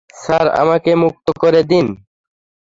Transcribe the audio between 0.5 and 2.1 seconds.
আমাকে মুক্ত করে দিন।